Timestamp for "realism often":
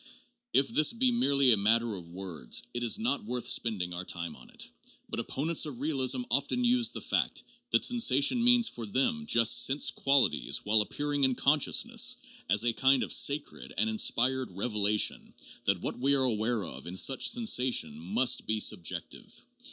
5.79-6.63